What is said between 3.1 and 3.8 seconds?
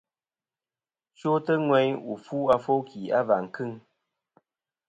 a và kɨŋ.